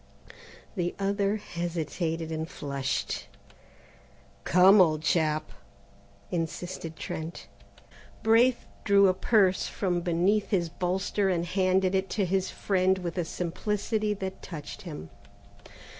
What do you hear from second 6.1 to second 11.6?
insisted Trent. Braith drew a purse from beneath his bolster, and